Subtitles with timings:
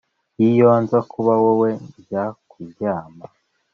[0.41, 3.25] 'iyo nza kuba wowe, njya kuryama.'